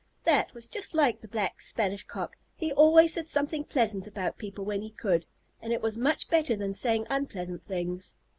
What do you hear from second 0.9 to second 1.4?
like the